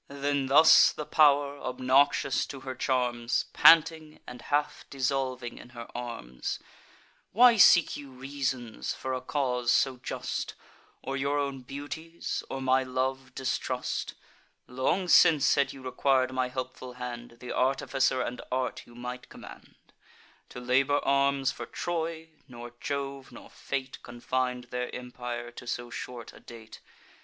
[0.07, 6.57] Then thus the pow'r, obnoxious to her charms, Panting, and half dissolving in her arms:
[7.33, 10.55] "Why seek you reasons for a cause so just,
[11.03, 14.15] Or your own beauties or my love distrust?
[14.65, 19.75] Long since, had you requir'd my helpful hand, Th' artificer and art you might command,
[20.49, 26.33] To labour arms for Troy: nor Jove, nor fate, Confin'd their empire to so short
[26.33, 26.79] a date.